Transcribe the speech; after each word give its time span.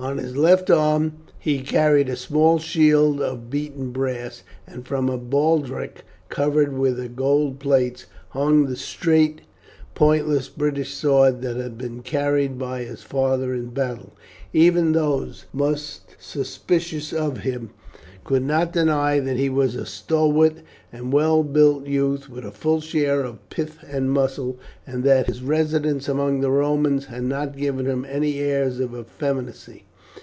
On 0.00 0.16
his 0.18 0.36
left 0.36 0.70
arm 0.70 1.14
he 1.40 1.58
carried 1.60 2.08
a 2.08 2.14
small 2.14 2.60
shield 2.60 3.20
of 3.20 3.50
beaten 3.50 3.90
brass, 3.90 4.44
and 4.64 4.86
from 4.86 5.08
a 5.08 5.18
baldric 5.18 6.04
covered 6.28 6.72
with 6.78 7.16
gold 7.16 7.58
plates 7.58 8.06
hung 8.28 8.66
the 8.66 8.76
straight 8.76 9.40
pointless 9.96 10.48
British 10.48 10.94
sword 10.94 11.42
that 11.42 11.56
had 11.56 11.76
been 11.76 12.00
carried 12.02 12.56
by 12.56 12.84
his 12.84 13.02
father 13.02 13.52
in 13.52 13.70
battle. 13.70 14.12
Even 14.52 14.92
those 14.92 15.46
most 15.52 16.14
suspicious 16.20 17.12
of 17.12 17.38
him 17.38 17.70
could 18.22 18.44
not 18.44 18.72
deny 18.72 19.18
that 19.18 19.36
he 19.38 19.48
was 19.48 19.74
a 19.74 19.84
stalwart 19.84 20.58
and 20.92 21.12
well 21.12 21.42
built 21.42 21.88
youth, 21.88 22.30
with 22.30 22.44
a 22.44 22.52
full 22.52 22.80
share 22.80 23.22
of 23.24 23.48
pith 23.50 23.78
and 23.90 24.12
muscle, 24.12 24.56
and 24.86 25.02
that 25.02 25.26
his 25.26 25.42
residence 25.42 26.08
among 26.08 26.40
the 26.40 26.50
Romans 26.52 27.06
had 27.06 27.24
not 27.24 27.56
given 27.56 27.86
him 27.86 28.04
any 28.08 28.38
airs 28.38 28.78
of 28.78 28.94
effeminacy. 28.94 29.84